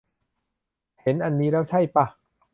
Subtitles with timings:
[1.01, 2.05] เห็นอันนี้แล้วใช่ป่ะ